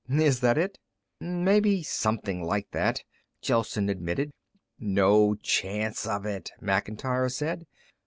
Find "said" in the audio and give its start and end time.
7.29-7.67